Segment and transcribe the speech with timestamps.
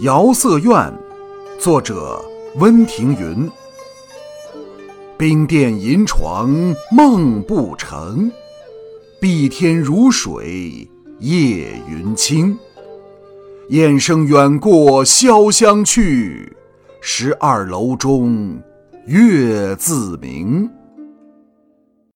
[0.02, 0.72] 《遥色院》，
[1.58, 2.24] 作者
[2.56, 3.50] 温庭筠。
[5.18, 6.48] 冰殿银床
[6.90, 8.32] 梦不成，
[9.20, 12.58] 碧天如水夜云清。
[13.68, 16.50] 雁声远过潇湘去，
[17.02, 18.58] 十二楼中
[19.04, 20.66] 月自明。